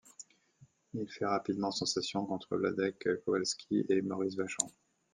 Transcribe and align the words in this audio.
Il 0.95 1.07
fait 1.07 1.27
rapidement 1.27 1.69
sensation 1.69 2.25
contre 2.25 2.57
Wladek 2.57 3.03
Kowalski, 3.23 3.85
et 3.87 4.01
Maurice 4.01 4.33
Vachon. 4.35 4.65